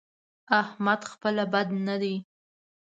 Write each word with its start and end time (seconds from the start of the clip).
احمد 0.61 1.01
خپله 1.11 1.43
بد 1.53 1.67
نه 1.87 1.95
دی؛ 2.01 2.15